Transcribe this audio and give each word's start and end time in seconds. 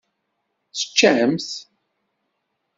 Teččam-t? 0.77 1.49